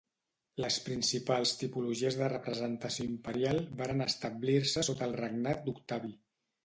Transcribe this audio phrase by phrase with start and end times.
[0.63, 6.15] Les principals tipologies de representació imperial varen establir-se sota el regnat d’Octavi.